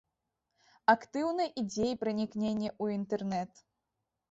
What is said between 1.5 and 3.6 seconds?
ідзе і пранікненне ў інтэрнэт.